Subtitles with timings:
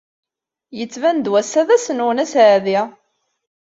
[0.77, 2.79] Yettban-d wass-a d ass-nwen aseɛdi.